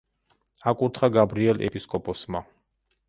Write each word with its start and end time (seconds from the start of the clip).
აკურთხა 0.71 1.09
გაბრიელ 1.17 1.61
ეპისკოპოსმა. 1.67 2.43